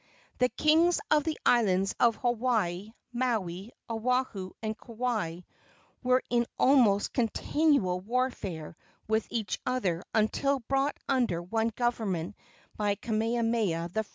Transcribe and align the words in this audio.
The 0.39 0.49
kings 0.49 0.99
of 1.11 1.25
the 1.25 1.37
islands 1.45 1.93
of 1.99 2.15
Hawaii, 2.15 2.91
Maui, 3.13 3.71
Oahu 3.87 4.49
and 4.63 4.75
Kauai 4.75 5.41
were 6.01 6.23
in 6.27 6.47
almost 6.57 7.13
continual 7.13 7.99
warfare 7.99 8.75
with 9.07 9.27
each 9.29 9.59
other 9.63 10.03
until 10.15 10.61
brought 10.61 10.97
under 11.07 11.39
one 11.43 11.67
government 11.67 12.35
by 12.75 12.95
Kamehameha 12.95 13.91
I. 13.95 14.03